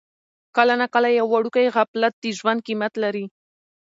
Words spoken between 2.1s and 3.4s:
د ژوند قیمت لري.